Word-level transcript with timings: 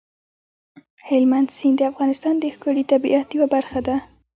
هلمند 1.07 1.47
سیند 1.57 1.77
د 1.79 1.81
افغانستان 1.91 2.35
د 2.39 2.43
ښکلي 2.55 2.83
طبیعت 2.91 3.27
یوه 3.37 3.47
برخه 3.55 3.79
ده. 3.87 3.95